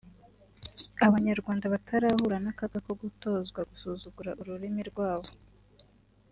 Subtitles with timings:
[1.07, 5.29] Abanyarwanda batarahura n’akaga ko gutozwa gusuzugura ururimi rwabo